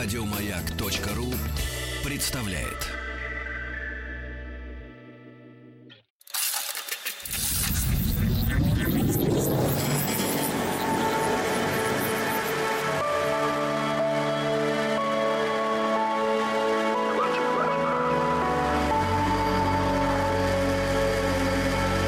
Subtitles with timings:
[0.00, 1.34] Радиомаяк.ру
[2.04, 2.86] представляет.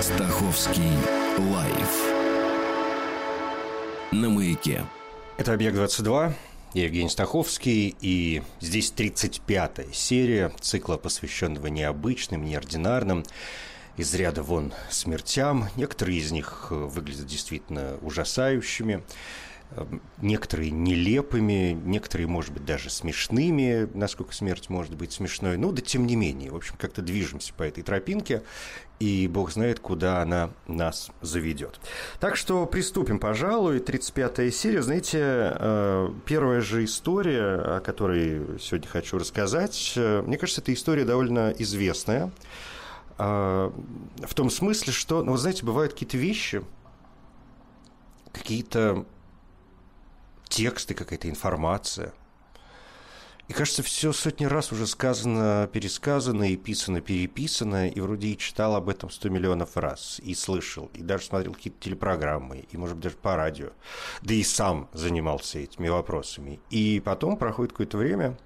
[0.01, 0.93] Стаховский
[1.39, 1.99] лайф
[4.13, 4.85] на маяке.
[5.37, 6.33] Это «Объект-22»,
[6.73, 13.25] я Евгений Стаховский, и здесь 35-я серия цикла, посвященного необычным, неординарным,
[13.97, 15.69] из ряда вон смертям.
[15.75, 19.03] Некоторые из них э, выглядят действительно ужасающими,
[20.21, 25.57] некоторые нелепыми, некоторые, может быть, даже смешными, насколько смерть может быть смешной.
[25.57, 28.43] Ну, да тем не менее, в общем, как-то движемся по этой тропинке
[29.01, 31.81] и бог знает, куда она нас заведет.
[32.21, 33.79] Так что приступим, пожалуй.
[33.79, 34.83] 35-я серия.
[34.83, 41.07] Знаете, э, первая же история, о которой сегодня хочу рассказать, э, мне кажется, эта история
[41.07, 42.31] довольно известная.
[43.19, 43.71] Э,
[44.19, 46.63] в том смысле, что, ну, вы знаете, бывают какие-то вещи,
[48.33, 49.07] какие-то
[50.51, 52.13] тексты, какая-то информация,
[53.51, 58.77] и кажется, все сотни раз уже сказано, пересказано и писано, переписано, и вроде и читал
[58.77, 63.05] об этом сто миллионов раз, и слышал, и даже смотрел какие-то телепрограммы, и, может быть,
[63.05, 63.71] даже по радио,
[64.23, 66.61] да и сам занимался этими вопросами.
[66.71, 68.39] И потом проходит какое-то время,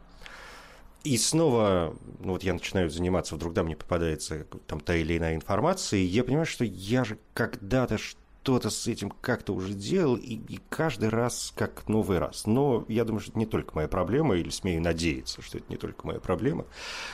[1.03, 5.35] и снова, ну вот я начинаю заниматься, вдруг да, мне попадается там та или иная
[5.35, 7.99] информация, и я понимаю, что я же когда-то
[8.45, 12.45] что-то с этим как-то уже делал, и, и каждый раз как новый раз.
[12.45, 15.79] Но я думаю, что это не только моя проблема, или смею надеяться, что это не
[15.79, 16.67] только моя проблема,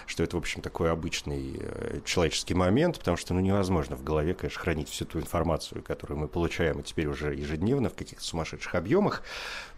[0.07, 4.35] что это, в общем, такой обычный э, человеческий момент, потому что, ну, невозможно в голове,
[4.35, 8.75] конечно, хранить всю ту информацию, которую мы получаем, и теперь уже ежедневно в каких-то сумасшедших
[8.75, 9.23] объемах.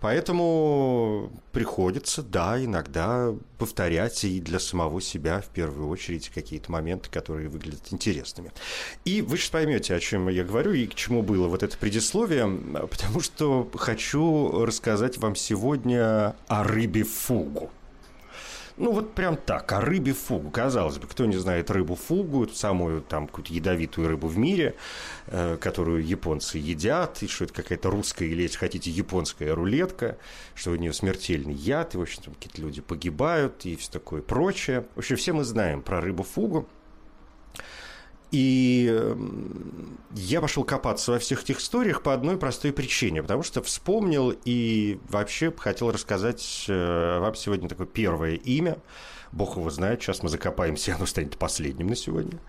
[0.01, 7.51] Поэтому приходится, да, иногда повторять и для самого себя в первую очередь какие-то моменты, которые
[7.51, 8.53] выглядят интересными.
[9.05, 11.77] И вы сейчас поймете, о чем я говорю и к чему было было вот это
[11.77, 12.47] предисловие,
[12.89, 17.71] потому что хочу рассказать вам сегодня о рыбе фугу.
[18.77, 20.51] Ну, вот прям так, о рыбе фугу.
[20.51, 24.77] Казалось бы, кто не знает рыбу фугу, самую там какую-то ядовитую рыбу в мире,
[25.27, 30.17] э, которую японцы едят, и что это какая-то русская или, если хотите, японская рулетка,
[30.55, 34.23] что у нее смертельный яд, и, в общем, там какие-то люди погибают, и все такое
[34.23, 34.87] прочее.
[34.95, 36.69] В общем, все мы знаем про рыбу фугу.
[38.33, 43.63] И эм, я пошел копаться во всех этих историях по одной простой причине, потому что
[43.63, 48.79] вспомнил и вообще хотел рассказать э, вам сегодня такое первое имя.
[49.33, 52.41] Бог его знает, сейчас мы закопаемся, оно станет последним на сегодня.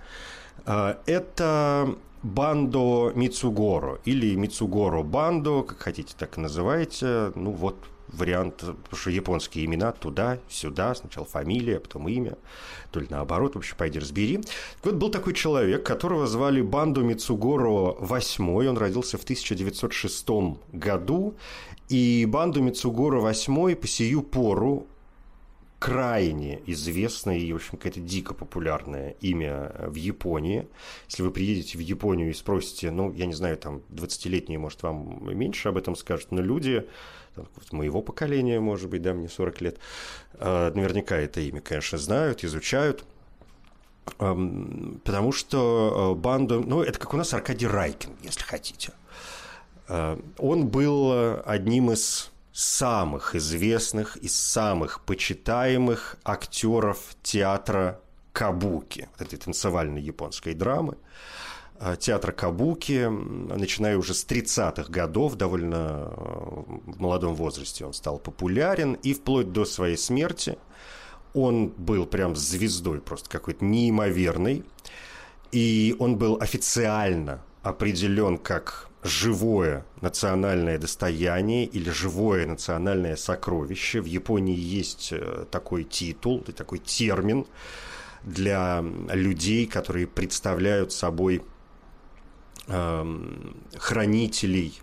[0.66, 7.34] Э, это Бандо Мицугоро или Мицугоро Бандо, как хотите, так и называйте.
[7.36, 7.76] Ну вот
[8.14, 12.38] вариант, потому что японские имена туда-сюда, сначала фамилия, потом имя,
[12.92, 14.38] то ли наоборот, вообще пойди разбери.
[14.38, 20.28] Так вот, был такой человек, которого звали Банду Мицугоро VIII, он родился в 1906
[20.72, 21.36] году,
[21.90, 24.88] и Банду Мицугоро VIII по сию пору
[25.84, 30.66] крайне известное и, в общем, какое-то дико популярное имя в Японии.
[31.10, 35.20] Если вы приедете в Японию и спросите, ну, я не знаю, там, 20-летние, может, вам
[35.38, 36.88] меньше об этом скажут, но люди
[37.36, 39.78] там, моего поколения, может быть, да, мне 40 лет,
[40.36, 43.04] а, наверняка это имя, конечно, знают, изучают.
[44.06, 48.94] Потому что а, банду, ну, это как у нас Аркадий Райкин, если хотите.
[49.90, 58.00] Он был одним из самых известных и самых почитаемых актеров театра
[58.32, 60.98] Кабуки, вот этой танцевальной японской драмы.
[61.80, 68.20] Э, театра Кабуки, начиная уже с 30-х годов, довольно э, в молодом возрасте он стал
[68.20, 70.58] популярен, и вплоть до своей смерти
[71.34, 74.64] он был прям звездой просто какой-то неимоверной,
[75.52, 84.02] и он был официально определен как живое национальное достояние или живое национальное сокровище.
[84.02, 87.46] В Японии есть э, такой титул, такой термин
[88.24, 91.44] для людей, которые представляют собой
[92.68, 94.80] Эм, хранителей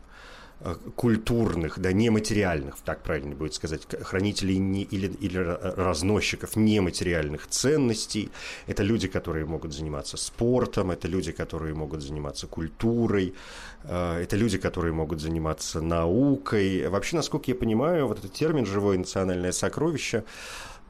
[0.94, 8.30] культурных, да, нематериальных, так правильно будет сказать, хранителей не, или, или разносчиков нематериальных ценностей.
[8.66, 13.34] Это люди, которые могут заниматься спортом, это люди, которые могут заниматься культурой,
[13.84, 16.86] э, это люди, которые могут заниматься наукой.
[16.88, 20.24] Вообще, насколько я понимаю, вот этот термин «живое национальное сокровище»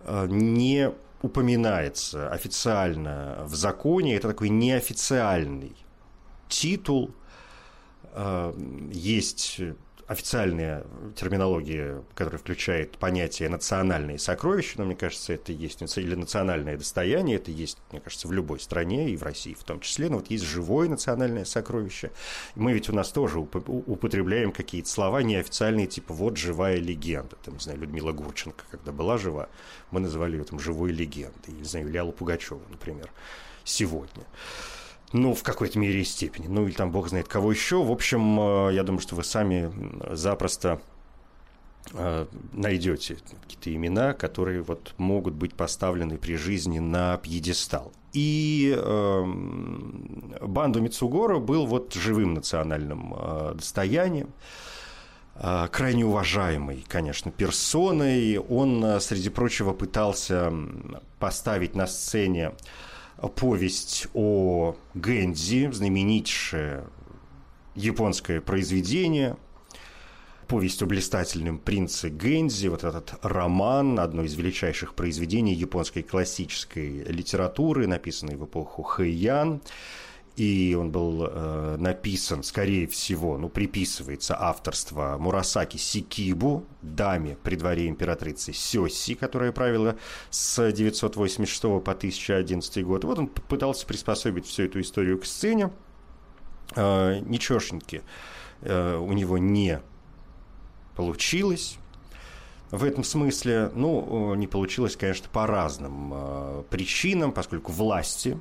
[0.04, 0.90] э, не
[1.22, 5.76] упоминается официально в законе, это такой неофициальный
[6.48, 7.19] титул, э,
[8.92, 9.60] есть
[10.06, 10.84] официальная
[11.14, 17.52] терминология, которая включает понятие национальные сокровища, но мне кажется, это есть или национальное достояние, это
[17.52, 20.42] есть, мне кажется, в любой стране, и в России в том числе, но вот есть
[20.44, 22.10] живое национальное сокровище.
[22.56, 27.36] Мы ведь у нас тоже употребляем какие-то слова неофициальные, типа вот живая легенда.
[27.44, 29.48] Там, не знаю, Людмила Гурченко, когда была жива,
[29.92, 31.54] мы называли ее там живой легендой.
[31.54, 33.12] Не знаю, Ляла Пугачева, например,
[33.62, 34.24] сегодня.
[35.12, 36.46] Ну, в какой-то мере и степени.
[36.46, 37.82] Ну, или там бог знает кого еще.
[37.82, 39.72] В общем, э, я думаю, что вы сами
[40.14, 40.80] запросто
[41.92, 47.92] э, найдете какие-то имена, которые вот могут быть поставлены при жизни на пьедестал.
[48.12, 49.24] И э,
[50.42, 54.30] банду Мицугора был вот живым национальным э, достоянием,
[55.34, 58.38] э, крайне уважаемой, конечно, персоной.
[58.38, 60.52] Он, среди прочего, пытался
[61.18, 62.52] поставить на сцене
[63.28, 66.84] повесть о Гэнзи, знаменитейшее
[67.74, 69.36] японское произведение,
[70.46, 77.86] повесть о блистательном принце Гэнзи, вот этот роман, одно из величайших произведений японской классической литературы,
[77.86, 79.60] написанный в эпоху Хэйян
[80.40, 87.88] и он был э, написан, скорее всего, ну, приписывается авторство Мурасаки Сикибу, даме при дворе
[87.88, 89.96] императрицы Сёси, которая правила
[90.30, 93.04] с 986 по 1011 год.
[93.04, 95.70] Вот он пытался приспособить всю эту историю к сцене.
[96.74, 98.00] Э, ничешеньки
[98.62, 99.82] э, у него не
[100.96, 101.76] получилось.
[102.70, 108.38] В этом смысле, ну, не получилось, конечно, по разным э, причинам, поскольку власти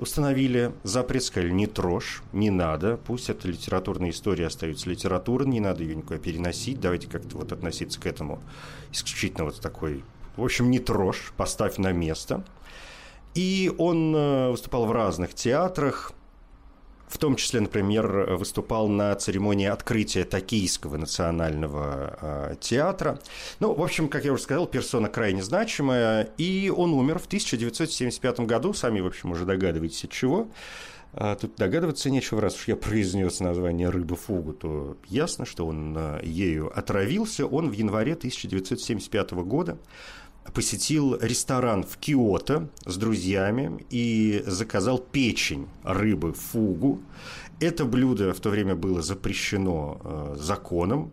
[0.00, 5.82] установили запрет, сказали, не трожь, не надо, пусть эта литературная история остается литературой, не надо
[5.82, 8.42] ее никуда переносить, давайте как-то вот относиться к этому
[8.92, 10.02] исключительно вот такой,
[10.36, 12.42] в общем, не трожь, поставь на место.
[13.34, 16.12] И он э, выступал в разных театрах,
[17.10, 23.18] в том числе, например, выступал на церемонии открытия Токийского национального э, театра.
[23.58, 28.40] Ну, в общем, как я уже сказал, персона крайне значимая, и он умер в 1975
[28.40, 30.48] году, сами, в общем, уже догадываетесь от чего.
[31.12, 35.96] А тут догадываться нечего, раз уж я произнес название рыбы фугу, то ясно, что он
[35.98, 37.44] э, ею отравился.
[37.44, 39.78] Он в январе 1975 года
[40.54, 47.00] посетил ресторан в Киото с друзьями и заказал печень рыбы фугу.
[47.60, 51.12] Это блюдо в то время было запрещено э, законом,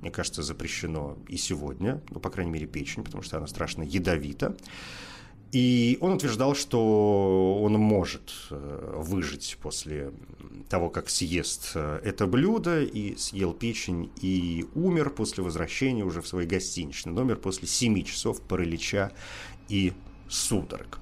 [0.00, 4.56] мне кажется, запрещено и сегодня, ну, по крайней мере, печень, потому что она страшно ядовита.
[5.52, 10.12] И он утверждал, что он может э, выжить после
[10.68, 16.28] того, как съест э, это блюдо, и съел печень, и умер после возвращения уже в
[16.28, 19.12] свой гостиничный номер после 7 часов паралича
[19.68, 19.94] и
[20.28, 21.00] судорог.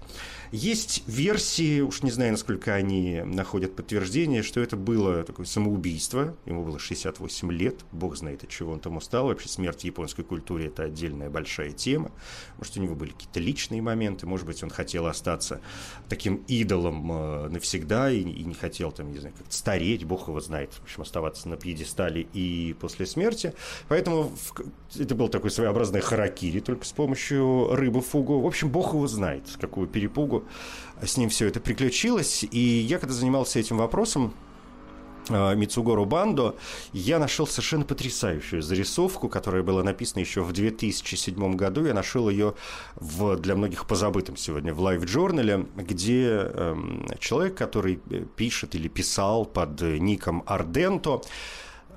[0.53, 6.37] Есть версии, уж не знаю, насколько они находят подтверждение, что это было такое самоубийство.
[6.47, 9.27] Ему было 68 лет, бог знает, от чего он там устал.
[9.27, 12.11] Вообще смерть в японской культуре– это отдельная большая тема.
[12.59, 15.61] Может, у него были какие-то личные моменты, может быть, он хотел остаться
[16.09, 20.41] таким идолом э, навсегда и, и не хотел там, не знаю, как-то стареть, бог его
[20.41, 23.53] знает, в общем, оставаться на пьедестале и после смерти.
[23.89, 24.33] Поэтому
[24.95, 28.41] это был такой своеобразный харакири, только с помощью рыбы фугу.
[28.41, 30.49] В общем, бог его знает, какого перепугу Богу,
[31.03, 32.45] с ним все это приключилось.
[32.51, 34.35] И я, когда занимался этим вопросом,
[35.29, 36.57] э, Мицугору Бандо,
[36.93, 41.85] я нашел совершенно потрясающую зарисовку, которая была написана еще в 2007 году.
[41.85, 42.55] Я нашел ее
[42.95, 46.77] в, для многих позабытым сегодня в лайв-журнале, где э,
[47.19, 51.21] человек, который э, пишет или писал под ником Арденто,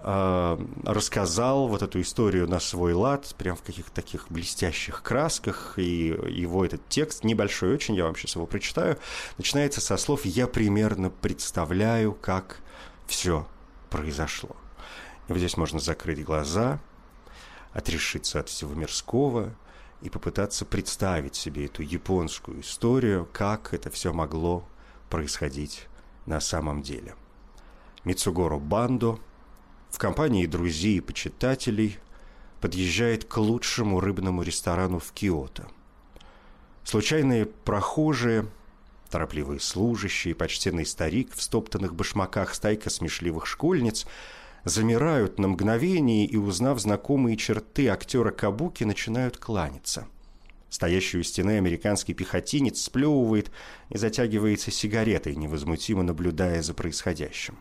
[0.03, 6.65] рассказал вот эту историю на свой лад, прям в каких-то таких блестящих красках, и его
[6.65, 8.98] этот текст, небольшой очень, я вам сейчас его прочитаю,
[9.38, 12.62] начинается со слов «Я примерно представляю, как
[13.08, 13.48] все
[13.89, 14.56] произошло».
[15.27, 16.79] И вот здесь можно закрыть глаза,
[17.74, 19.53] отрешиться от всего мирского
[20.01, 24.65] и попытаться представить себе эту японскую историю, как это все могло
[25.10, 25.88] происходить
[26.25, 27.15] на самом деле.
[28.06, 29.20] Мицугору Бандо–
[29.89, 31.98] в компании друзей и почитателей
[32.62, 35.67] подъезжает к лучшему рыбному ресторану в Киото.
[36.84, 38.48] Случайные прохожие,
[39.10, 44.05] торопливые служащие, почтенный старик в стоптанных башмаках, стайка смешливых школьниц
[44.65, 50.08] замирают на мгновение и, узнав знакомые черты актера Кабуки, начинают кланяться.
[50.69, 53.51] Стоящий у стены американский пехотинец сплевывает
[53.89, 57.58] и затягивается сигаретой, невозмутимо наблюдая за происходящим.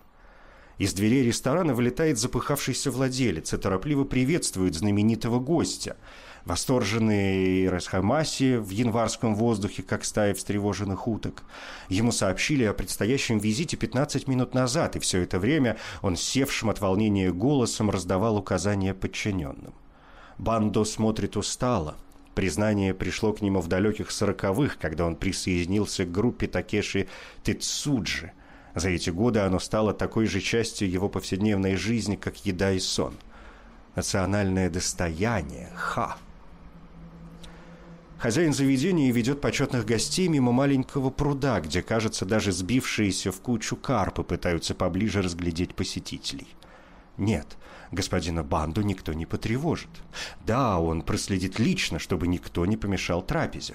[0.79, 5.97] Из дверей ресторана вылетает запыхавшийся владелец и торопливо приветствует знаменитого гостя.
[6.45, 11.43] Восторженный Расхамаси в январском воздухе, как стая встревоженных уток.
[11.89, 16.81] Ему сообщили о предстоящем визите 15 минут назад, и все это время он севшим от
[16.81, 19.75] волнения голосом раздавал указания подчиненным.
[20.39, 21.97] Бандо смотрит устало.
[22.37, 27.09] Признание пришло к нему в далеких сороковых, когда он присоединился к группе Такеши
[27.43, 28.31] Тицуджи.
[28.79, 33.15] За эти годы оно стало такой же частью его повседневной жизни, как еда и сон.
[33.97, 36.17] Национальное достояние– ха.
[38.19, 44.23] Хозяин заведения ведет почетных гостей мимо маленького пруда, где, кажется, даже сбившиеся в кучу карпы
[44.23, 46.47] пытаются поближе разглядеть посетителей.
[47.17, 47.57] Нет,
[47.91, 49.91] господина Банду никто не потревожит.
[50.47, 53.75] Да, он проследит лично, чтобы никто не помешал трапезе.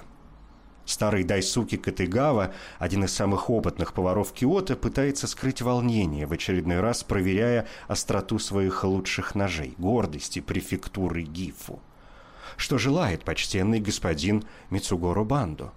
[0.86, 7.02] Старый Дайсуки Катыгава, один из самых опытных поваров Киота, пытается скрыть волнение, в очередной раз
[7.02, 11.80] проверяя остроту своих лучших ножей, гордости префектуры Гифу.
[12.58, 15.72] Что желает почтенный господин Мицугоро Бандо?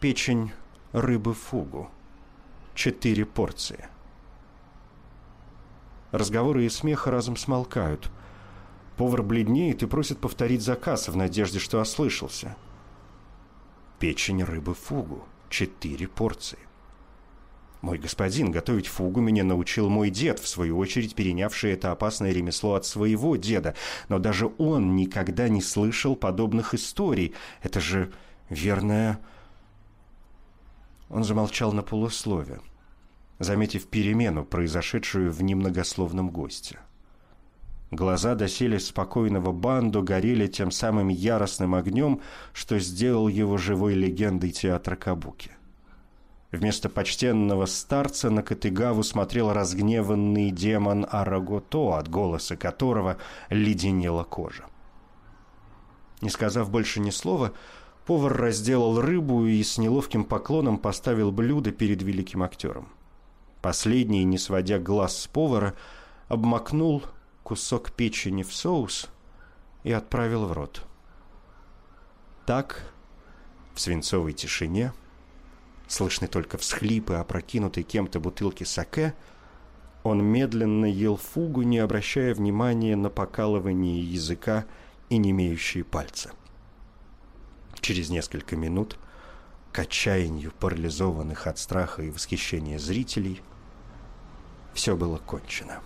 [0.00, 0.50] Печень
[0.92, 1.88] рыбы фугу.
[2.74, 3.86] Четыре порции.
[6.10, 8.10] Разговоры и смех разом смолкают.
[8.96, 12.56] Повар бледнеет и просит повторить заказ в надежде, что ослышался–
[13.98, 16.58] печень рыбы фугу, четыре порции.
[17.84, 22.76] Мой господин, готовить фугу меня научил мой дед, в свою очередь перенявший это опасное ремесло
[22.76, 23.74] от своего деда.
[24.08, 27.34] Но даже он никогда не слышал подобных историй.
[27.62, 28.10] Это же
[28.48, 29.20] верная...
[31.10, 32.60] Он замолчал на полуслове,
[33.38, 36.78] заметив перемену, произошедшую в немногословном госте.
[37.90, 42.20] Глаза доселе спокойного банду горели тем самым яростным огнем,
[42.52, 45.52] что сделал его живой легендой театра Кабуки.
[46.50, 53.16] Вместо почтенного старца на Катыгаву смотрел разгневанный демон Арагото, от голоса которого
[53.50, 54.64] леденела кожа.
[56.20, 57.52] Не сказав больше ни слова,
[58.06, 62.88] повар разделал рыбу и с неловким поклоном поставил блюдо перед великим актером.
[63.60, 65.74] Последний, не сводя глаз с повара,
[66.28, 67.02] обмакнул
[67.44, 69.08] кусок печени в соус
[69.84, 70.82] и отправил в рот.
[72.46, 72.92] Так,
[73.74, 74.92] в свинцовой тишине,
[75.86, 79.14] слышны только всхлипы опрокинутой кем-то бутылки саке,
[80.02, 84.66] он медленно ел фугу, не обращая внимания на покалывание языка
[85.08, 86.32] и немеющие пальцы.
[87.80, 88.98] Через несколько минут,
[89.72, 93.42] к отчаянию парализованных от страха и восхищения зрителей,
[94.72, 95.80] все было кончено.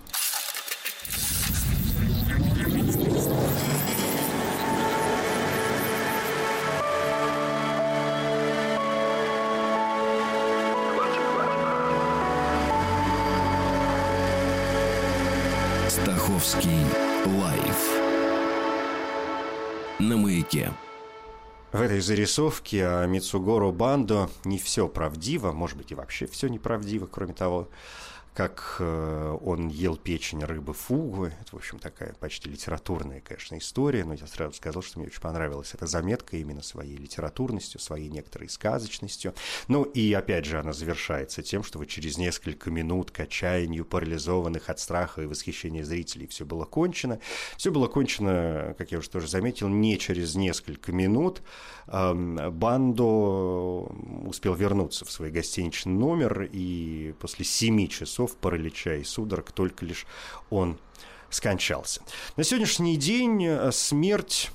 [15.89, 16.85] Стаховский
[17.27, 18.09] лайф
[19.99, 20.73] на маяке.
[21.73, 27.07] В этой зарисовке о Мицугору Бандо не все правдиво, может быть и вообще все неправдиво,
[27.07, 27.69] кроме того,
[28.35, 31.25] как э, он ел печень рыбы фугу.
[31.27, 35.21] Это, в общем, такая почти литературная, конечно, история, но я сразу сказал, что мне очень
[35.21, 39.35] понравилась эта заметка именно своей литературностью, своей некоторой сказочностью.
[39.67, 44.71] Ну и, опять же, она завершается тем, что вот через несколько минут к отчаянию парализованных
[44.71, 47.19] от страха и восхищения зрителей все было кончено.
[47.57, 51.43] Все было кончено, как я уже тоже заметил, не через несколько минут.
[51.87, 53.05] Бандо
[54.27, 59.85] успел вернуться в свой гостиничный номер, и после семи часов часов паралича и судорог, только
[59.85, 60.07] лишь
[60.51, 60.79] он
[61.31, 62.01] скончался.
[62.37, 64.51] На сегодняшний день э, смерть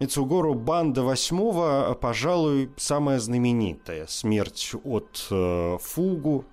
[0.00, 4.06] Мицугору Банда восьмого, пожалуй, самая знаменитая.
[4.06, 6.44] Смерть от э, Фугу,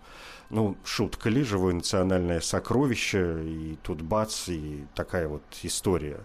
[0.52, 6.20] ну, шутка ли, живое национальное сокровище, и тут бац, и такая вот история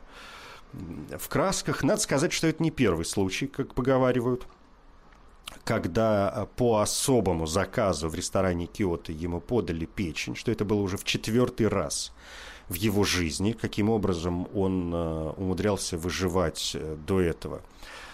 [0.72, 1.82] в красках.
[1.82, 4.46] Надо сказать, что это не первый случай, как поговаривают–
[5.64, 10.96] когда э, по особому заказу в ресторане Киото ему подали печень, что это было уже
[10.96, 12.12] в четвертый раз
[12.68, 17.62] в его жизни, каким образом он э, умудрялся выживать э, до этого,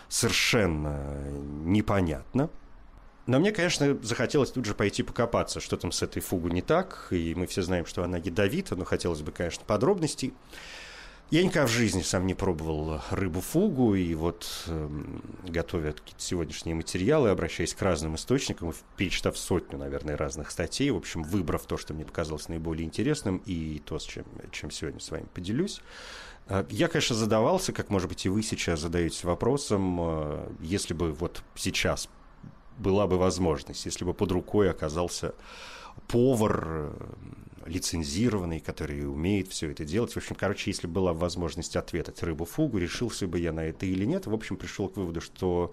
[0.09, 1.31] совершенно
[1.65, 2.51] непонятно.
[3.27, 7.09] Но мне, конечно, захотелось тут же пойти покопаться, что там с этой фугу не так,
[7.11, 10.33] и мы все знаем, что она ядовита, но хотелось бы, конечно, подробностей.
[11.31, 14.89] Я никогда в жизни сам не пробовал рыбу фугу, и вот э,
[15.49, 21.25] готовя какие-то сегодняшние материалы, обращаясь к разным источникам, перечитав сотню, наверное, разных статей, в общем,
[21.25, 25.27] выбрав то, что мне показалось наиболее интересным, и то, с чем, чем сегодня с вами
[25.35, 25.81] поделюсь,
[26.49, 31.13] э, я, конечно, задавался, как, может быть, и вы сейчас задаетесь вопросом, э, если бы
[31.13, 32.09] вот сейчас
[32.79, 35.35] была бы возможность, если бы под рукой оказался
[36.07, 36.93] повар,
[37.67, 40.13] лицензированный, который умеет все это делать.
[40.13, 44.05] В общем, короче, если была возможность ответить рыбу фугу, решился бы я на это или
[44.05, 44.27] нет.
[44.27, 45.73] В общем, пришел к выводу, что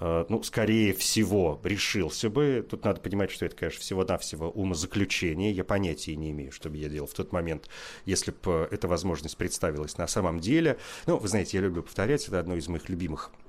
[0.00, 2.66] Э, ну, скорее всего, решился бы.
[2.68, 5.52] Тут надо понимать, что это, конечно, всего-навсего умозаключение.
[5.52, 7.68] Я понятия не имею, что бы я делал в тот момент,
[8.04, 10.78] если бы эта возможность представилась на самом деле.
[11.06, 13.43] Ну, вы знаете, я люблю повторять, это одно из моих любимых э,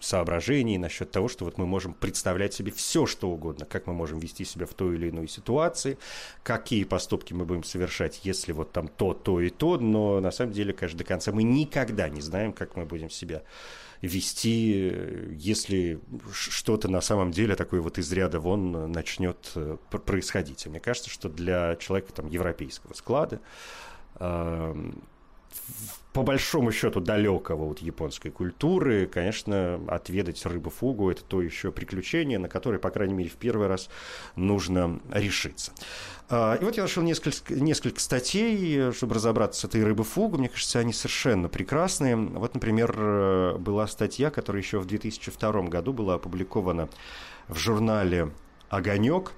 [0.00, 4.18] соображений насчет того, что вот мы можем представлять себе все, что угодно, как мы можем
[4.18, 5.98] вести себя в той или иной ситуации,
[6.42, 10.52] какие поступки мы будем совершать, если вот там то, то и то, но на самом
[10.52, 13.42] деле, конечно, до конца мы никогда не знаем, как мы будем себя
[14.02, 14.92] вести,
[15.32, 16.00] если
[16.32, 20.66] что-то на самом деле такое вот из ряда вон начнет э, происходить.
[20.66, 23.40] И мне кажется, что для человека там европейского склада
[26.16, 32.38] по большому счету далекого от японской культуры, конечно, отведать рыбу фугу– это то еще приключение,
[32.38, 33.90] на которое, по крайней мере, в первый раз
[34.34, 35.72] нужно решиться.
[36.30, 40.38] А, и вот я нашел несколько, несколько статей, чтобы разобраться с этой рыбой фугу.
[40.38, 42.16] Мне кажется, они совершенно прекрасные.
[42.16, 46.88] Вот, например, была статья, которая еще в 2002 году была опубликована
[47.46, 48.30] в журнале
[48.70, 49.32] «Огонек»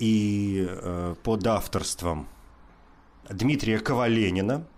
[0.00, 2.26] и э, под авторством
[3.28, 4.66] Дмитрия Коваленина–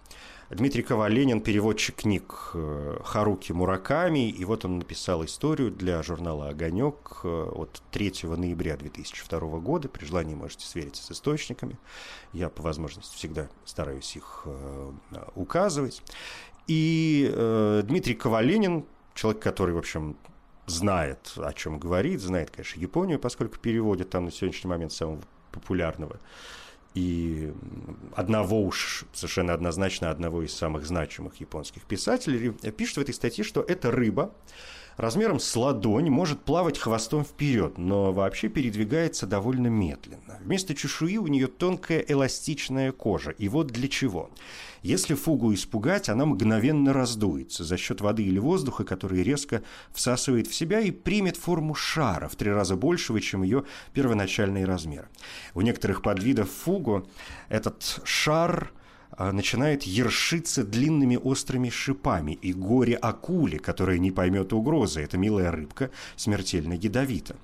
[0.55, 7.21] Дмитрий Коваленин, переводчик книг э, Харуки Мураками, и вот он написал историю для журнала «Огонек»
[7.25, 9.89] э, от 3 ноября 2002 года.
[9.89, 11.79] При желании можете свериться с источниками.
[12.35, 14.93] Я по возможности всегда стараюсь их э,
[15.35, 16.03] указывать.
[16.67, 17.29] И
[17.85, 20.17] Дмитрий Коваленин, человек, который, в общем,
[20.67, 26.21] знает, о чем говорит, знает, конечно, Японию, поскольку переводит там на сегодняшний момент самого популярного
[26.95, 27.53] и
[28.15, 33.63] одного уж совершенно однозначно одного из самых значимых японских писателей пишет в этой статье, что
[33.63, 34.35] эта рыба
[34.97, 40.39] размером с ладонь может плавать хвостом вперед, но вообще передвигается довольно медленно.
[40.43, 43.31] Вместо чешуи у нее тонкая эластичная кожа.
[43.31, 44.31] И вот для чего.
[44.83, 49.63] Если фугу испугать, она мгновенно раздуется за счет воды или воздуха, который резко
[49.93, 55.09] всасывает в себя и примет форму шара в три раза большего, чем ее первоначальный размер.
[55.55, 57.09] У некоторых подвидов фугу
[57.49, 58.73] этот шар
[59.15, 65.03] а, начинает ершиться длинными острыми шипами, и горе акуле, которая не поймет угрозы.
[65.03, 67.37] Эта милая рыбка смертельно ядовита.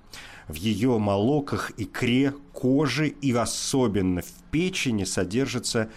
[0.48, 5.90] В ее молоках, икре, коже и особенно в печени содержится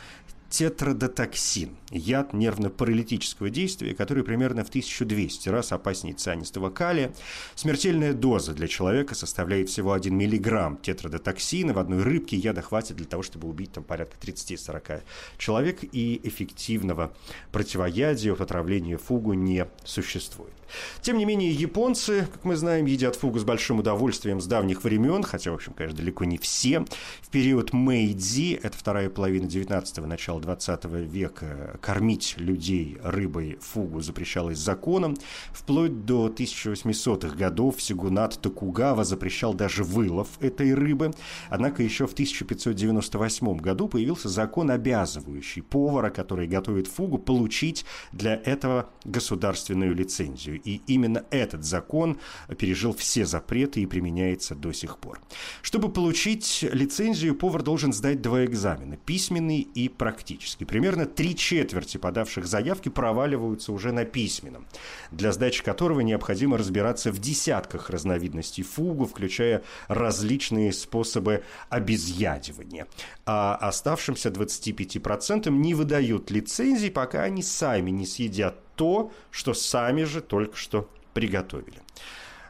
[0.52, 7.14] тетрадотоксин, яд нервно-паралитического действия, который примерно в 1200 раз опаснее цианистого калия.
[7.56, 11.74] Смертельная доза для человека составляет всего 1 миллиграмм тетрадотоксина.
[11.74, 15.04] В одной рыбке яда хватит для того, чтобы убить там порядка 30-40
[15.38, 17.14] человек, и эффективного
[17.52, 20.54] противоядия от отравления фугу не существует.
[21.02, 25.24] Тем не менее, японцы, как мы знаем, едят фугу с большим удовольствием с давних времен,
[25.24, 26.86] хотя, в общем, конечно, далеко не все.
[27.22, 34.58] В период Мэйдзи, это вторая половина 19-го, начало 20 века, кормить людей рыбой фугу запрещалось
[34.58, 35.18] законом.
[35.52, 41.12] Вплоть до 1800-х годов Сигунат Токугава запрещал даже вылов этой рыбы.
[41.50, 48.90] Однако еще в 1598 году появился закон, обязывающий повара, который готовит фугу, получить для этого
[49.04, 52.20] государственную лицензию и именно этот закон
[52.58, 55.20] пережил все запреты и применяется до сих пор.
[55.62, 60.66] Чтобы получить лицензию, повар должен сдать два экзамена– письменный и практический.
[60.66, 64.68] Примерно три четверти подавших заявки проваливаются уже на письменном,
[65.12, 72.88] для сдачи которого необходимо разбираться в десятках разновидностей фугу, включая различные способы обезъядивания.
[73.26, 80.22] А оставшимся 25% не выдают лицензии, пока они сами не съедят то, что сами же
[80.22, 81.82] только что приготовили.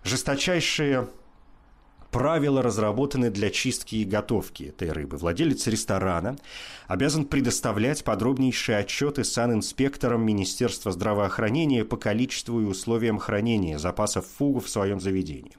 [0.04, 1.08] Жесточайшие
[2.12, 5.18] правила разработаны для чистки и готовки этой рыбы.
[5.18, 6.38] Владелец ресторана
[6.88, 14.70] обязан предоставлять подробнейшие отчеты санинспекторам Министерства здравоохранения по количеству и условиям хранения запасов фугу в
[14.70, 15.54] своем заведении.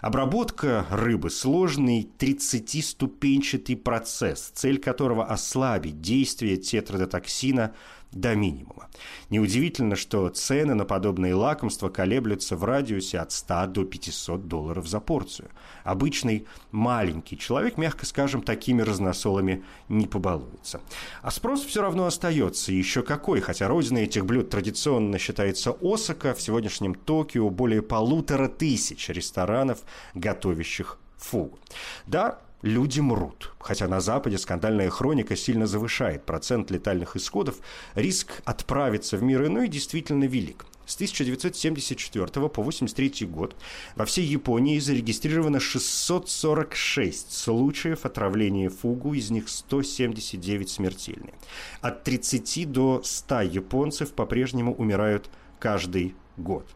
[0.00, 7.74] Обработка рыбы– сложный 30-ступенчатый процесс, цель которого ослабить действие тетрадотоксина–
[8.12, 8.88] до минимума.
[9.30, 15.00] Неудивительно, что цены на подобные лакомства колеблются в радиусе от 100 до 500 долларов за
[15.00, 15.50] порцию.
[15.84, 20.80] Обычный маленький человек, мягко скажем, такими разносолами не побалуется.
[21.22, 26.42] А спрос все равно остается, еще какой, хотя родина этих блюд традиционно считается Осака, в
[26.42, 29.80] сегодняшнем Токио более полутора тысяч ресторанов,
[30.14, 31.58] готовящих фугу.
[32.06, 33.52] Да, люди мрут.
[33.58, 37.56] Хотя на Западе скандальная хроника сильно завышает процент летальных исходов,
[37.94, 40.64] риск отправиться в мир иной действительно велик.
[40.84, 43.56] С 1974 по 1983 год
[43.94, 51.34] во всей Японии зарегистрировано 646 случаев отравления фугу, из них 179 смертельные.
[51.80, 56.66] От 30 до 100 японцев по-прежнему умирают каждый год.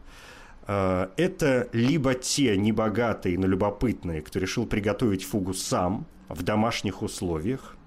[0.67, 7.77] Э, это либо те небогатые, но любопытные, кто решил приготовить фугу сам в домашних условиях,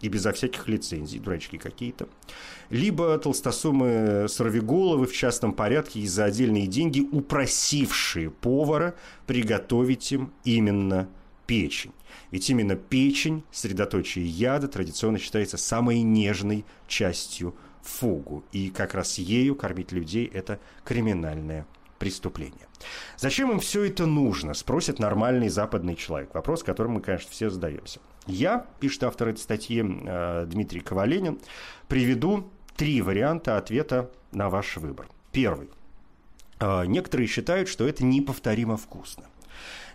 [0.00, 2.08] и безо всяких лицензий, дурачки какие-то.
[2.70, 8.94] Либо толстосумы сорвиголовы в частном порядке и за отдельные деньги упросившие повара
[9.26, 11.06] приготовить им именно
[11.46, 11.92] печень.
[12.30, 18.44] Ведь именно печень, средоточие яда, традиционно считается самой нежной частью фугу.
[18.52, 21.66] И как раз ею кормить людей– это криминальное
[22.00, 22.66] преступление.
[23.18, 26.34] Зачем им все это нужно, спросит нормальный западный человек.
[26.34, 28.00] Вопрос, которым мы, конечно, все задаемся.
[28.26, 31.38] Я, пишет автор этой статьи э, Дмитрий Коваленин,
[31.88, 35.08] приведу три варианта ответа на ваш выбор.
[35.30, 35.68] Первый.
[36.58, 39.24] Э, некоторые считают, что это неповторимо вкусно.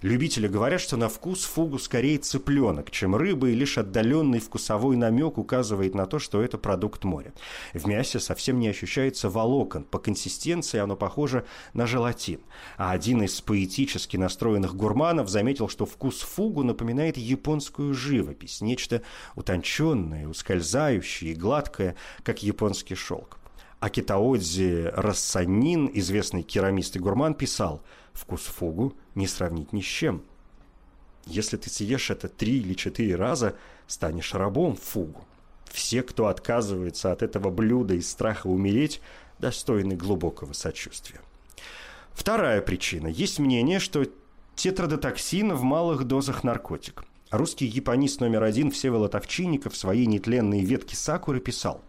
[0.01, 5.37] Любители говорят, что на вкус фугу скорее цыпленок, чем рыба, и лишь отдаленный вкусовой намек
[5.37, 7.33] указывает на то, что это продукт моря.
[7.73, 9.83] В мясе совсем не ощущается волокон.
[9.83, 12.41] По консистенции оно похоже на желатин.
[12.77, 19.01] А один из поэтически настроенных гурманов заметил, что вкус фугу напоминает японскую живопись, нечто
[19.35, 23.37] утонченное, ускользающее и гладкое, как японский шелк.
[23.79, 27.83] А Китаодзи Рассанин, известный керамист и гурман, писал–
[28.15, 30.21] вкус фугу не сравнить ни с чем.
[31.25, 33.55] Если ты съешь это три или четыре раза,
[33.87, 35.25] станешь рабом фугу.
[35.65, 39.01] Все, кто отказывается от этого блюда из страха умереть,
[39.39, 41.19] достойны глубокого сочувствия.
[42.13, 43.07] Вторая причина.
[43.07, 44.05] Есть мнение, что
[44.55, 50.95] тетрадотоксин в малых дозах наркотик– Русский японист номер один Всеволод Овчинников в своей нетленной ветке
[50.95, 51.81] сакуры писал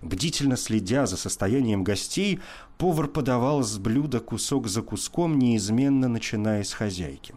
[0.00, 2.40] «Бдительно следя за состоянием гостей,
[2.78, 7.34] повар подавал с блюда кусок за куском, неизменно начиная с хозяйки.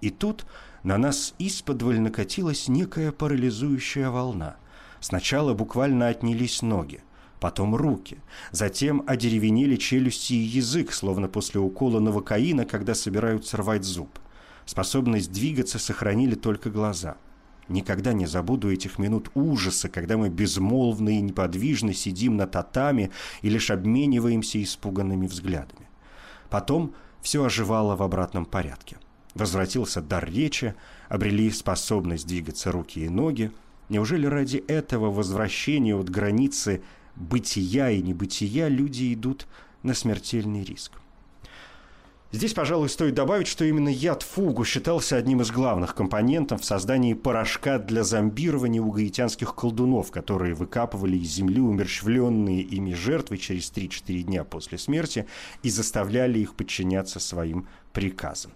[0.00, 0.46] И тут
[0.84, 4.56] на нас исподволь накатилась некая парализующая волна.
[5.00, 7.02] Сначала буквально отнялись ноги,
[7.40, 8.16] потом руки,
[8.52, 14.18] затем одеревенели челюсти и язык, словно после укола новокаина, когда собираются рвать зуб–
[14.66, 17.16] Способность двигаться сохранили только глаза.
[17.68, 23.10] Никогда не забуду этих минут ужаса, когда мы безмолвно и неподвижно сидим на татами
[23.42, 25.88] и лишь обмениваемся испуганными взглядами.
[26.50, 28.98] Потом все оживало в обратном порядке.
[29.34, 30.74] Возвратился дар речи,
[31.08, 33.52] обрели способность двигаться руки и ноги.
[33.88, 36.82] Неужели ради этого возвращения от границы
[37.14, 39.46] бытия и небытия люди идут
[39.82, 40.92] на смертельный риск?
[42.32, 47.14] Здесь, пожалуй, стоит добавить, что именно яд фугу считался одним из главных компонентов в создании
[47.14, 54.22] порошка для зомбирования у гаитянских колдунов, которые выкапывали из земли умерщвленные ими жертвы через 3-4
[54.22, 55.26] дня после смерти
[55.62, 58.50] и заставляли их подчиняться своим приказам.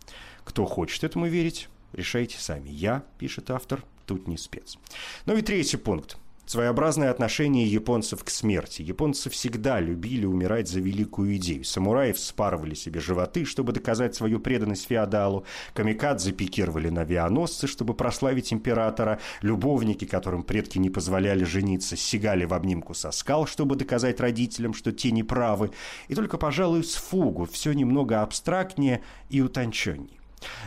[0.44, 2.70] Кто хочет этому верить, решайте сами.
[2.70, 4.78] Я, пишет автор, тут не спец.
[5.26, 6.18] Ну и третий пункт
[6.50, 8.82] своеобразное отношение японцев к смерти.
[8.82, 11.62] Японцы всегда любили умирать за великую идею.
[11.62, 15.44] Самураи вспарывали себе животы, чтобы доказать свою преданность феодалу.
[15.74, 19.20] Камикадзе пикировали на авианосцы, чтобы прославить императора.
[19.42, 24.90] Любовники, которым предки не позволяли жениться, сигали в обнимку со скал, чтобы доказать родителям, что
[24.90, 25.70] те не правы.
[26.08, 30.19] И только, пожалуй, с фугу все немного абстрактнее и утонченнее.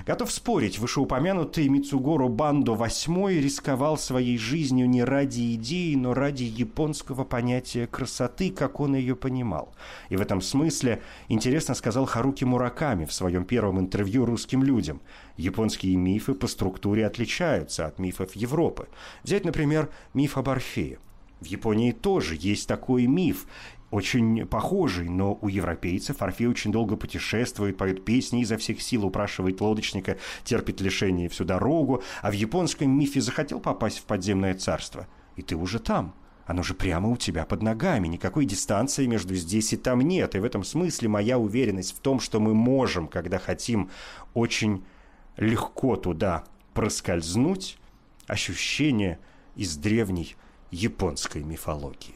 [0.06, 7.24] Готов спорить, вышеупомянутый Мицугору Бандо VIII рисковал своей жизнью не ради идеи, но ради японского
[7.24, 9.74] понятия красоты, как он ее понимал.
[10.10, 15.02] И в этом смысле интересно сказал Харуки Мураками в своем первом интервью русским людям.
[15.38, 18.88] Японские мифы по структуре отличаются от мифов Европы.
[19.24, 21.00] Взять, например, миф об Орфее.
[21.40, 23.48] В Японии тоже есть такой миф,
[23.94, 29.62] очень похожий, но у европейцев Орфей очень долго путешествует, поет песни изо всех сил, упрашивает
[29.62, 35.44] лодочника, терпит лишение всю дорогу, а в японском мифе захотел попасть в подземное царство, и
[35.44, 36.16] ты уже там.
[36.48, 40.34] Оно же прямо у тебя под ногами, никакой дистанции между здесь и там нет.
[40.34, 43.92] И в этом смысле моя уверенность в том, что мы можем, когда хотим,
[44.34, 44.84] очень
[45.38, 47.78] легко туда проскользнуть,
[48.26, 49.20] ощущение
[49.56, 50.36] из древней
[50.72, 52.16] японской мифологии.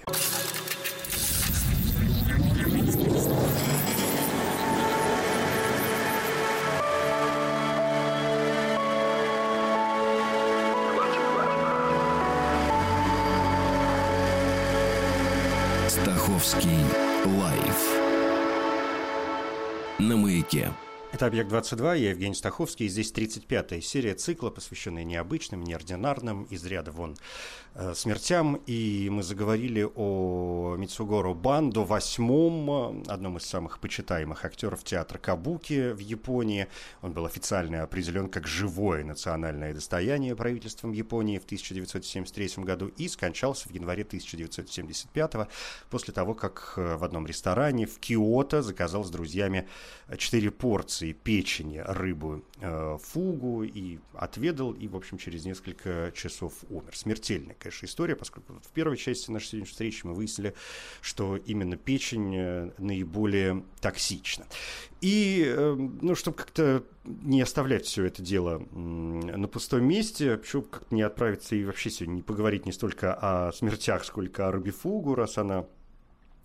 [16.47, 16.79] Стаховский
[17.25, 17.99] лайф
[19.99, 20.71] на маяке.
[21.17, 26.91] Это «Объект-22», я Евгений Стаховский, и здесь 35-я серия цикла, посвященная необычным, неординарным, из ряда
[26.91, 27.17] вон
[27.73, 28.61] э, смертям.
[28.67, 35.97] И мы заговорили о Мицугору Бандо, восьмом, одном из самых почитаемых актеров театра Кабуки в
[35.97, 36.67] Японии.
[37.01, 43.67] Он был официально определен как живое национальное достояние правительством Японии в 1973 году и скончался
[43.69, 45.33] в январе 1975
[45.89, 49.67] после того, как э, в одном ресторане в Киото заказал с друзьями
[50.15, 56.53] четыре порции порции печени рыбу э, фугу и отведал, и, в общем, через несколько часов
[56.69, 56.95] умер.
[56.95, 60.53] Смертельная, конечно, история, поскольку в первой части нашей сегодняшней встречи мы выяснили,
[61.01, 64.45] что именно печень э, наиболее токсична.
[65.01, 70.95] И, э, ну, чтобы как-то не оставлять все это дело на пустом месте, почему как-то
[70.95, 75.15] не отправиться и вообще сегодня не поговорить не столько о смертях, сколько о рыбе фугу,
[75.15, 75.65] раз она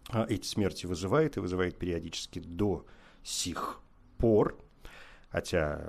[0.09, 2.85] а, эти смерти вызывает и вызывает периодически до
[3.25, 3.83] сих
[4.23, 4.57] пор,
[5.31, 5.83] хотя,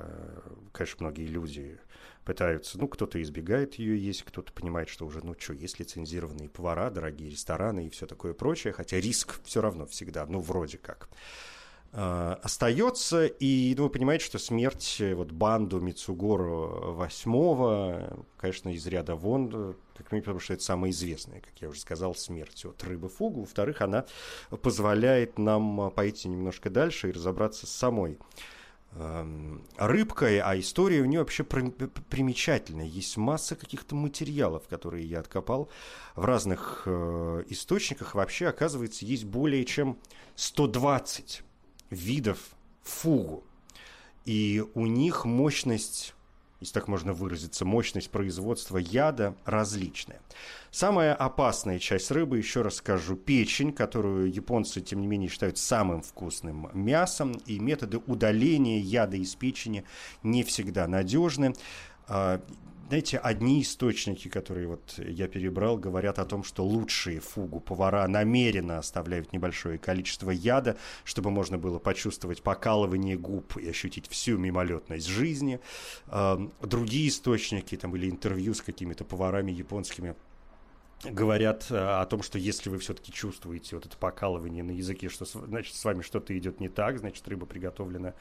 [0.71, 1.79] конечно, многие люди
[2.25, 6.89] пытаются, ну, кто-то избегает ее есть, кто-то понимает, что уже, ну, что, есть лицензированные повара,
[6.89, 11.09] дорогие рестораны и все такое прочее, хотя риск все равно всегда, ну, вроде как.
[11.09, 11.52] э,
[11.93, 19.75] остается, и ну, вы понимаете, что смерть вот банду Мицугору восьмого, конечно, из ряда вон,
[19.95, 23.41] как минимум, потому что это самая известная, как я уже сказал, смерть от рыбы фугу.
[23.41, 24.05] Во-вторых, она
[24.63, 28.17] позволяет нам пойти немножко дальше и разобраться с самой
[28.93, 32.85] эм, рыбкой, а история у нее вообще примечательная.
[32.87, 35.69] Есть масса каких-то материалов, которые я откопал
[36.15, 38.15] в разных э, источниках.
[38.15, 39.99] Вообще, оказывается, есть более чем
[40.35, 41.43] 120
[41.93, 42.39] видов
[42.81, 43.43] фугу.
[44.25, 46.13] И у них мощность
[46.63, 50.21] если так можно выразиться, мощность производства яда различная.
[50.71, 56.01] Самая опасная часть рыбы, еще раз скажу, печень, которую японцы, тем не менее, считают самым
[56.01, 59.83] вкусным мясом, и методы удаления яда из печени
[60.23, 61.53] не всегда надежны.
[62.93, 68.77] Знаете, одни источники, которые вот я перебрал, говорят о том, что лучшие фугу повара намеренно
[68.77, 75.59] оставляют небольшое количество яда, чтобы можно было почувствовать покалывание губ и ощутить всю мимолетность жизни.
[76.61, 80.15] Другие источники, там были интервью с какими-то поварами японскими,
[81.03, 85.25] говорят э, о том, что если вы все-таки чувствуете вот это покалывание на языке, что
[85.25, 88.13] значит с вами что-то идет не так, значит рыба приготовлена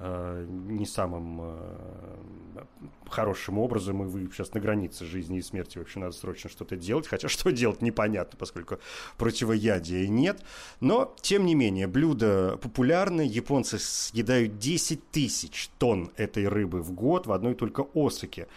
[0.00, 2.64] не самым э,
[3.08, 7.06] хорошим образом, и вы сейчас на границе жизни и смерти, вообще надо срочно что-то делать,
[7.06, 8.78] хотя что делать непонятно, поскольку
[9.16, 10.42] противоядия нет,
[10.80, 17.26] но тем не менее блюдо популярное, японцы съедают 10 тысяч тонн этой рыбы в год
[17.26, 18.48] в одной только Осаке.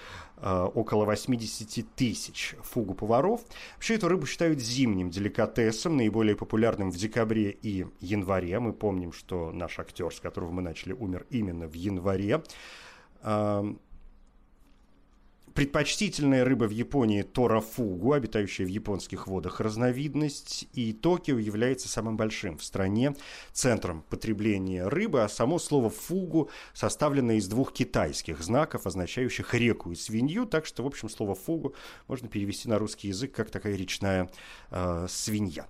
[0.41, 3.41] Э, около 80 тысяч фугу поваров.
[3.75, 8.57] Вообще эту рыбу считают зимним деликатесом, наиболее популярным в декабре и январе.
[8.59, 12.43] Мы помним, что наш актер, с которого мы начали, умер именно в январе.
[15.59, 22.57] Предпочтительная рыба в Японии торафугу, обитающая в японских водах разновидность, и Токио является самым большим
[22.57, 23.13] в стране
[23.51, 29.95] центром потребления рыбы, а само слово фугу составлено из двух китайских знаков, означающих реку и
[29.95, 31.75] свинью, так что, в общем, слово фугу
[32.07, 34.31] можно перевести на русский язык как такая речная
[34.71, 35.67] э, свинья.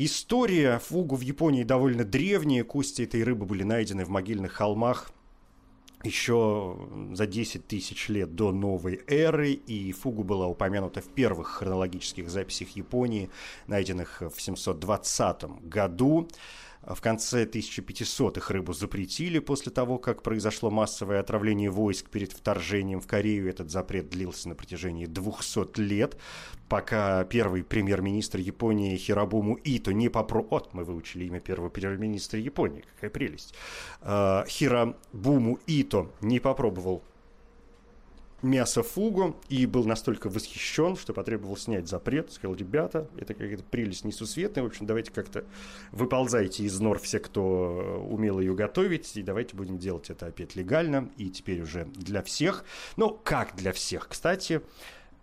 [0.00, 5.10] История фугу в Японии довольно древняя, кости этой рыбы были найдены в могильных холмах
[6.04, 6.78] еще
[7.14, 12.68] за 10 тысяч лет до новой эры, и фугу была упомянута в первых хронологических записях
[12.76, 13.28] Японии,
[13.66, 16.28] найденных в 720 году.
[16.88, 23.06] В конце 1500-х рыбу запретили после того, как произошло массовое отравление войск перед вторжением в
[23.06, 23.50] Корею.
[23.50, 26.16] Этот запрет длился на протяжении 200 лет,
[26.68, 30.48] пока первый премьер-министр Японии Хиробуму Ито не попробовал...
[30.50, 33.54] Вот, мы выучили имя первого премьер-министра Японии, какая прелесть.
[34.00, 37.02] А, Хиробуму Ито не попробовал
[38.42, 42.32] мясо фугу и был настолько восхищен, что потребовал снять запрет.
[42.32, 44.62] Сказал, ребята, это какая-то прелесть несусветная.
[44.62, 45.44] В общем, давайте как-то
[45.90, 51.10] выползайте из нор все, кто умел ее готовить, и давайте будем делать это опять легально,
[51.16, 52.64] и теперь уже для всех.
[52.96, 54.60] Ну, как для всех, кстати,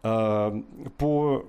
[0.04, 0.54] а,
[0.98, 1.48] по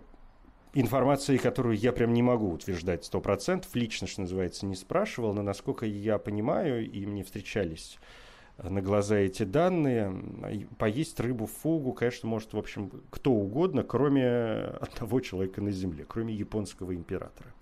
[0.75, 5.87] информации, которую я прям не могу утверждать 100%, лично, что называется, не спрашивал, но насколько
[5.87, 7.99] я понимаю, и мне встречались
[8.63, 10.67] на глаза эти данные.
[10.79, 14.27] Поесть рыбу фугу, конечно, может, в общем, кто угодно, кроме
[14.81, 17.53] одного человека на Земле, кроме японского императора.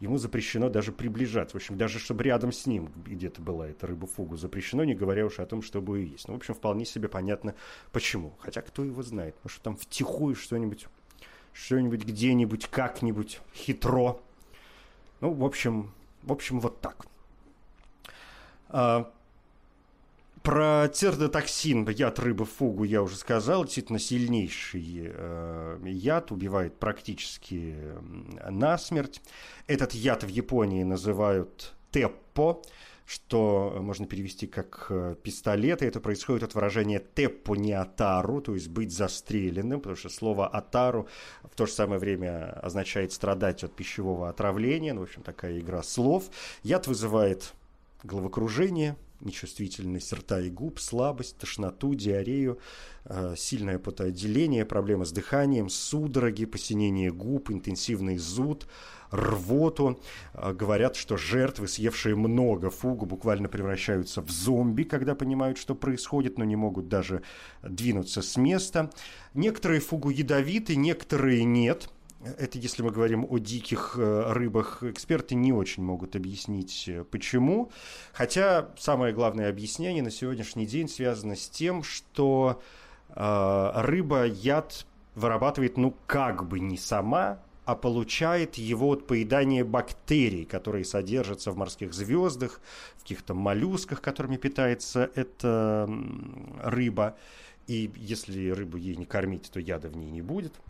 [0.00, 1.54] Ему запрещено даже приближаться.
[1.54, 5.26] В общем, даже чтобы рядом с ним где-то была эта рыба фугу запрещено, не говоря
[5.26, 6.28] уж о том, чтобы ее есть.
[6.28, 7.56] Ну, в общем, вполне себе понятно,
[7.90, 8.32] почему.
[8.38, 9.34] Хотя кто его знает.
[9.42, 10.86] Может, там втихую что-нибудь,
[11.52, 14.20] что-нибудь где-нибудь, как-нибудь хитро.
[15.20, 15.90] Ну, в общем,
[16.22, 17.06] в общем, вот так.
[20.42, 23.64] Про цердотоксин, яд рыбы фугу, я уже сказал.
[23.64, 27.74] Действительно сильнейший э, яд, убивает практически
[28.48, 29.20] насмерть.
[29.66, 32.62] Этот яд в Японии называют теппо,
[33.08, 38.54] что можно перевести как э, пистолет, и это происходит от выражения «теппо не атару», то
[38.54, 41.08] есть быть застреленным, потому что слово «атару»
[41.42, 45.82] в то же самое время означает страдать от пищевого отравления, ну, в общем, такая игра
[45.82, 46.28] слов.
[46.62, 47.54] Яд вызывает
[48.02, 52.58] головокружение, нечувствительность рта и губ, слабость, тошноту, диарею,
[53.04, 58.66] э, сильное потоотделение, проблемы с дыханием, судороги, посинение губ, интенсивный зуд,
[59.10, 60.00] рвоту.
[60.34, 66.38] Э, говорят, что жертвы, съевшие много фугу, буквально превращаются в зомби, когда понимают, что происходит,
[66.38, 67.22] но не могут даже
[67.62, 68.90] двинуться с места.
[69.34, 71.90] Некоторые фугу ядовиты, некоторые нет–
[72.24, 77.70] это если мы говорим о диких э, рыбах, эксперты не очень могут объяснить, э, почему.
[78.12, 82.60] Хотя самое главное объяснение на сегодняшний день связано с тем, что
[83.10, 90.44] э, рыба яд вырабатывает, ну, как бы не сама, а получает его от поедания бактерий,
[90.44, 92.60] которые содержатся в морских звездах,
[92.96, 95.88] в каких-то моллюсках, которыми питается эта
[96.64, 97.16] рыба.
[97.68, 100.54] И если рыбу ей не кормить, то яда в ней не будет–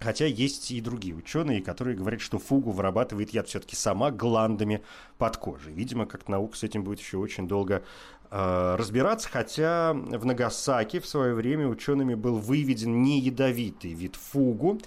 [0.00, 4.82] Хотя есть и другие ученые, которые говорят, что фугу вырабатывает яд все-таки сама гландами
[5.18, 5.72] под кожей.
[5.72, 7.82] Видимо, как наука с этим будет еще очень долго
[8.30, 9.28] э, разбираться.
[9.30, 14.80] Хотя в Нагасаки в свое время учеными был выведен не ядовитый вид фугу.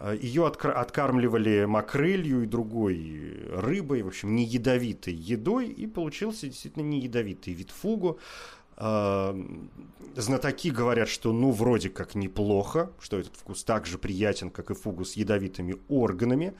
[0.00, 6.82] Э, Ее откармливали макрелью и другой рыбой, в общем, не ядовитой едой, и получился действительно
[6.82, 8.18] не ядовитый вид фугу.
[8.78, 9.70] Эм,
[10.16, 14.74] знатоки говорят, что ну вроде как неплохо, что этот вкус так же приятен, как и
[14.74, 16.54] фугу с ядовитыми органами.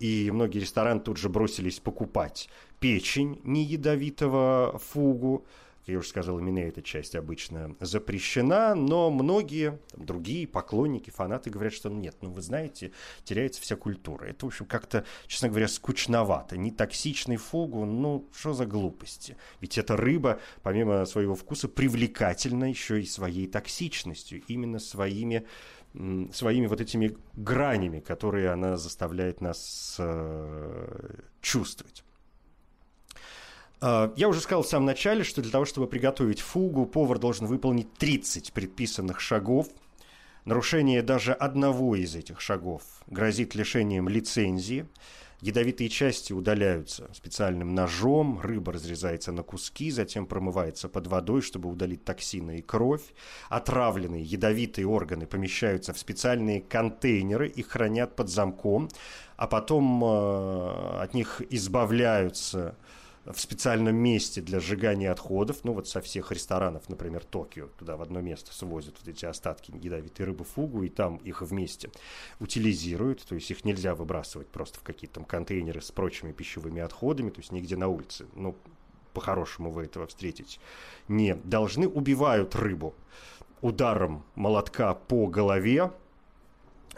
[0.00, 2.48] И многие рестораны тут же бросились покупать
[2.80, 5.44] печень неядовитого фугу
[5.92, 11.72] я уже сказал, именно эта часть обычно запрещена, но многие там, другие поклонники, фанаты говорят,
[11.72, 12.92] что нет, ну вы знаете,
[13.24, 14.26] теряется вся культура.
[14.26, 16.56] Это, в общем, как-то, честно говоря, скучновато.
[16.56, 19.36] Не токсичный фугу, ну что за глупости?
[19.60, 25.46] Ведь эта рыба, помимо своего вкуса, привлекательна еще и своей токсичностью, именно своими
[26.32, 32.04] своими вот этими гранями, которые она заставляет нас э, чувствовать.
[33.80, 37.46] А, я уже сказал в самом начале, что для того, чтобы приготовить фугу, повар должен
[37.46, 39.68] выполнить 30 предписанных шагов.
[40.44, 44.86] Нарушение даже одного из этих шагов грозит лишением лицензии.
[45.40, 52.04] Ядовитые части удаляются специальным ножом, рыба разрезается на куски, затем промывается под водой, чтобы удалить
[52.04, 53.14] токсины и кровь.
[53.48, 58.90] Отравленные ядовитые органы помещаются в специальные контейнеры и хранят под замком,
[59.36, 62.76] а потом э, от них избавляются
[63.24, 65.58] в специальном месте для сжигания отходов.
[65.64, 69.72] Ну, вот со всех ресторанов, например, Токио, туда в одно место свозят вот эти остатки
[69.72, 71.90] ядовитой рыбы фугу, и там их вместе
[72.38, 73.22] утилизируют.
[73.24, 77.40] То есть их нельзя выбрасывать просто в какие-то там контейнеры с прочими пищевыми отходами, то
[77.40, 78.26] есть нигде на улице.
[78.34, 78.56] Ну,
[79.12, 80.60] по-хорошему вы этого встретить
[81.08, 81.88] не должны.
[81.88, 82.94] Убивают рыбу
[83.60, 85.92] ударом молотка по голове,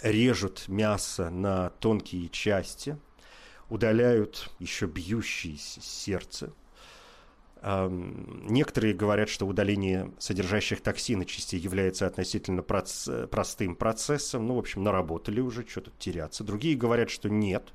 [0.03, 2.97] режут мясо на тонкие части–
[3.73, 6.53] удаляют еще бьющееся сердце.
[7.63, 14.47] Некоторые говорят, что удаление содержащих токсины частей является относительно простым процессом.
[14.47, 16.45] Ну, в общем, наработали уже, что тут теряться.
[16.45, 17.73] Другие говорят, что нет.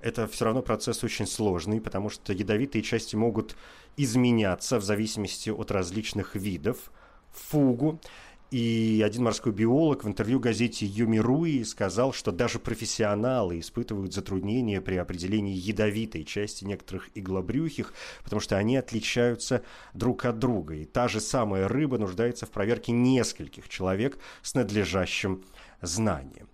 [0.00, 3.56] Это все равно процесс очень сложный, потому что ядовитые части могут
[3.98, 6.90] изменяться в зависимости от различных видов.
[7.32, 8.00] Фугу
[8.50, 14.96] и один морской биолог в интервью газете Юмируи сказал, что даже профессионалы испытывают затруднения при
[14.96, 19.62] определении ядовитой части некоторых иглобрюхих, потому что они отличаются
[19.94, 20.74] друг от друга.
[20.74, 25.42] И та же самая рыба нуждается в проверке нескольких человек с надлежащим
[25.82, 26.48] знанием.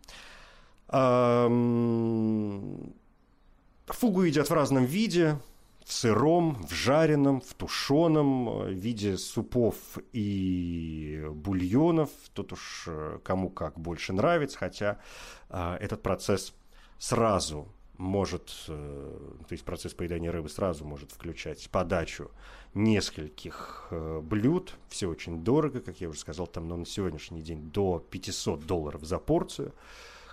[3.87, 5.39] Фугу едят в разном виде
[5.87, 9.77] сыром, в жареном, в тушеном э, виде супов
[10.13, 12.11] и бульонов.
[12.33, 14.99] Тут уж э, кому как больше нравится, хотя
[15.49, 16.55] э, этот процесс
[16.99, 17.69] сразу
[17.99, 22.33] может, то есть процесс поедания рыбы сразу может включать подачу
[22.75, 23.93] нескольких
[24.23, 24.75] блюд.
[24.89, 29.05] Все очень дорого, как я уже сказал, там ну, на сегодняшний день до 500 долларов
[29.05, 29.73] за порцию.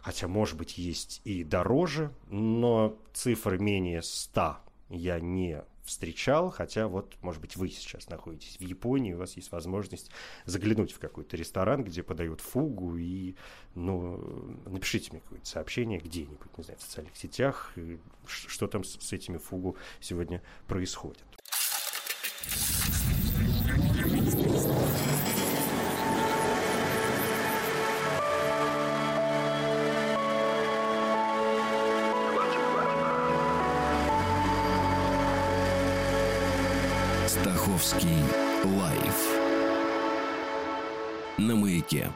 [0.01, 4.57] Хотя, может быть, есть и дороже, но цифры менее 100
[4.89, 9.51] я не встречал, хотя вот, может быть, вы сейчас находитесь в Японии, у вас есть
[9.51, 10.11] возможность
[10.45, 13.35] заглянуть в какой-то ресторан, где подают фугу, и,
[13.75, 14.17] ну,
[14.65, 17.73] напишите мне какое-то сообщение где-нибудь, не знаю, в социальных сетях,
[18.27, 21.23] что там с, с этими фугу сегодня происходит.
[37.89, 38.23] Стаховский
[38.77, 39.17] лайф
[41.39, 42.11] на маяке.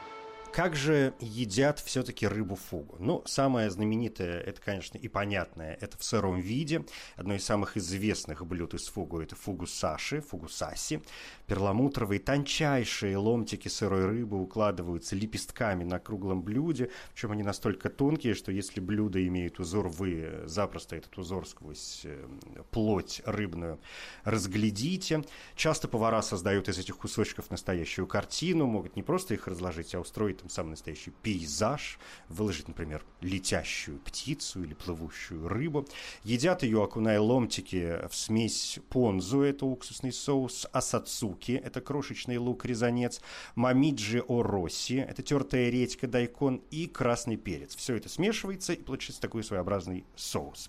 [0.54, 2.94] Как же едят все-таки рыбу фугу?
[3.00, 6.84] Ну, самое знаменитое, это, конечно, и понятное, это в сыром виде.
[7.16, 11.02] Одно из самых известных блюд из фугу– это фугу саши, фугу саси.
[11.48, 18.52] Перламутровые тончайшие ломтики сырой рыбы укладываются лепестками на круглом блюде, причем они настолько тонкие, что
[18.52, 22.28] если блюдо имеет узор, вы запросто этот узор сквозь э,
[22.70, 23.80] плоть рыбную
[24.22, 25.24] разглядите.
[25.56, 30.43] Часто повара создают из этих кусочков настоящую картину, могут не просто их разложить, а устроить
[30.44, 35.86] там самый настоящий пейзаж, выложить, например, летящую птицу или плывущую рыбу.
[36.22, 43.22] Едят ее, окуная ломтики в смесь понзу, это уксусный соус, асацуки, это крошечный лук-резанец,
[43.54, 47.74] мамиджи ороси, это тертая редька, дайкон и красный перец.
[47.74, 50.68] Все это смешивается и получается такой своеобразный соус.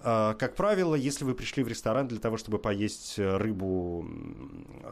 [0.00, 4.06] А, как правило, если вы пришли в ресторан для того, чтобы поесть рыбу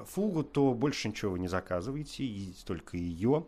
[0.07, 3.47] фугу, то больше ничего вы не заказываете, едите только ее.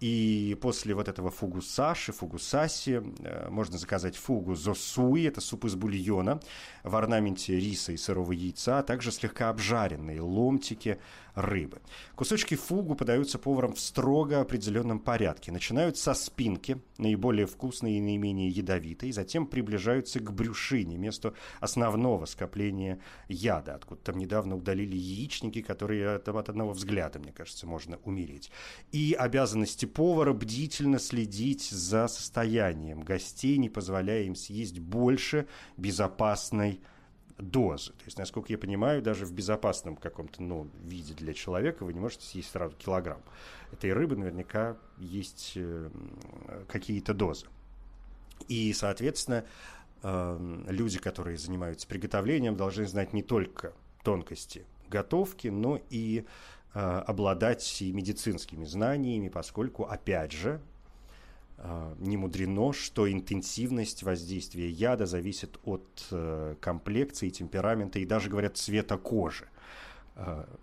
[0.00, 6.40] И после вот этого фугусаши, фугусаси, э, можно заказать фугу зосуи, это суп из бульона,
[6.82, 10.98] в орнаменте риса и сырого яйца, а также слегка обжаренные ломтики
[11.36, 11.80] рыбы.
[12.14, 15.52] Кусочки фугу подаются поваром в строго определенном порядке.
[15.52, 23.00] Начинают со спинки, наиболее вкусной и наименее ядовитой, затем приближаются к брюшине, месту основного скопления
[23.28, 28.50] яда, откуда там недавно удалили яичники, которые там от одного взгляда, мне кажется, можно умереть.
[28.92, 36.80] И обязанности повара бдительно следить за состоянием гостей, не позволяя им съесть больше безопасной
[37.38, 37.92] дозы.
[37.92, 42.00] То есть, насколько я понимаю, даже в безопасном каком-то ну, виде для человека вы не
[42.00, 43.20] можете съесть сразу килограмм.
[43.72, 45.90] Этой рыбы наверняка есть э,
[46.68, 47.46] какие-то дозы.
[48.48, 49.44] И, соответственно,
[50.02, 53.72] э, люди, которые занимаются приготовлением, должны знать не только
[54.02, 56.24] тонкости готовки, но и
[56.78, 60.60] обладать и медицинскими знаниями, поскольку, опять же,
[61.58, 68.56] а, не мудрено, что интенсивность воздействия яда зависит от э, комплекции, темперамента и даже, говорят,
[68.58, 69.48] цвета кожи.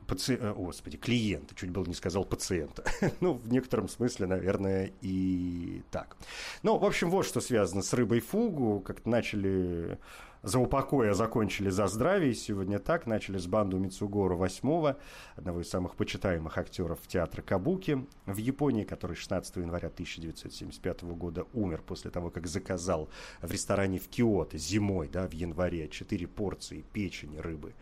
[0.07, 0.35] Паци...
[0.39, 2.83] Э, господи, клиента, чуть было не сказал пациента.
[3.21, 6.17] ну, в некотором смысле, наверное, и так.
[6.63, 8.79] Ну, в общем, вот что связано с рыбой фугу.
[8.79, 9.99] Как-то начали
[10.43, 12.35] за упокой, а закончили за здравие.
[12.35, 13.07] Сегодня так.
[13.07, 14.95] Начали с банду Мицугору 8
[15.37, 21.81] одного из самых почитаемых актеров театра Кабуки в Японии, который 16 января 1975 года умер
[21.85, 23.09] после того, как заказал
[23.41, 27.73] в ресторане в Киото зимой, да, в январе, 4 порции печени рыбы.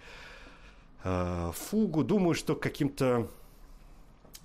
[1.03, 3.27] А, фугу, думаю, что каким-то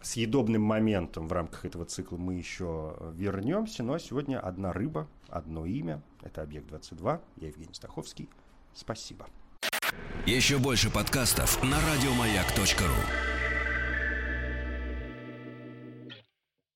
[0.02, 3.82] съедобным моментом в рамках этого цикла мы еще вернемся.
[3.82, 6.02] Но сегодня одна рыба, одно имя.
[6.22, 7.20] Это «Объект-22».
[7.36, 8.28] Я Евгений Стаховский.
[8.74, 9.26] Спасибо.
[10.26, 13.35] Еще больше подкастов на радиомаяк.ру